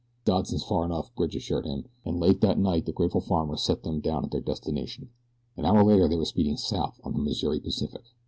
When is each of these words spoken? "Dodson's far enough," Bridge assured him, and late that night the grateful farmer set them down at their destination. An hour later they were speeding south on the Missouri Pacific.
"Dodson's 0.25 0.63
far 0.63 0.83
enough," 0.83 1.13
Bridge 1.13 1.35
assured 1.35 1.67
him, 1.67 1.85
and 2.03 2.19
late 2.19 2.41
that 2.41 2.57
night 2.57 2.87
the 2.87 2.91
grateful 2.91 3.21
farmer 3.21 3.55
set 3.55 3.83
them 3.83 3.99
down 3.99 4.25
at 4.25 4.31
their 4.31 4.41
destination. 4.41 5.11
An 5.55 5.63
hour 5.63 5.83
later 5.83 6.07
they 6.07 6.15
were 6.17 6.25
speeding 6.25 6.57
south 6.57 6.99
on 7.03 7.13
the 7.13 7.19
Missouri 7.19 7.59
Pacific. 7.59 8.01